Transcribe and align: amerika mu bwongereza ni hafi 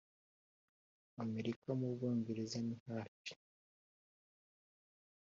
amerika 1.23 1.69
mu 1.79 1.87
bwongereza 1.93 2.57
ni 2.67 2.75
hafi 2.85 3.31